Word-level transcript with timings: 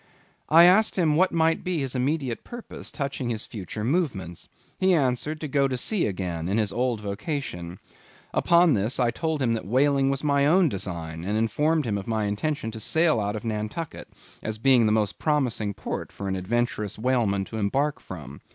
I 0.49 0.63
asked 0.63 0.95
him 0.95 1.15
what 1.15 1.31
might 1.31 1.63
be 1.63 1.77
his 1.77 1.93
immediate 1.93 2.43
purpose, 2.43 2.91
touching 2.91 3.29
his 3.29 3.45
future 3.45 3.83
movements. 3.83 4.47
He 4.79 4.95
answered, 4.95 5.39
to 5.41 5.47
go 5.47 5.67
to 5.67 5.77
sea 5.77 6.07
again, 6.07 6.49
in 6.49 6.57
his 6.57 6.73
old 6.73 7.01
vocation. 7.01 7.77
Upon 8.33 8.73
this, 8.73 8.99
I 8.99 9.11
told 9.11 9.43
him 9.43 9.53
that 9.53 9.67
whaling 9.67 10.09
was 10.09 10.23
my 10.23 10.47
own 10.47 10.69
design, 10.69 11.23
and 11.23 11.37
informed 11.37 11.85
him 11.85 11.99
of 11.99 12.07
my 12.07 12.25
intention 12.25 12.71
to 12.71 12.79
sail 12.79 13.19
out 13.19 13.35
of 13.35 13.43
Nantucket, 13.45 14.07
as 14.41 14.57
being 14.57 14.87
the 14.87 14.91
most 14.91 15.19
promising 15.19 15.75
port 15.75 16.11
for 16.11 16.27
an 16.27 16.35
adventurous 16.35 16.97
whaleman 16.97 17.45
to 17.45 17.57
embark 17.57 17.99
from. 17.99 18.41